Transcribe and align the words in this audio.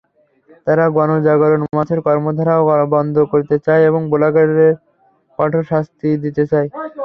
তারা 0.67 0.85
গণজাগরণ 0.95 1.61
মঞ্চের 1.67 1.99
কর্মধারা 2.07 2.55
বন্ধ 2.95 3.15
করতে 3.31 3.55
চায় 3.65 3.83
এবং 3.89 4.01
ব্লগারদের 4.11 4.73
কঠোর 5.39 5.63
শাস্তি 5.71 6.09
চায়। 6.51 6.67